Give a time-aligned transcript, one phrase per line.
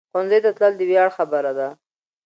[0.11, 1.67] ښوونځی ته تلل د ویاړ خبره ده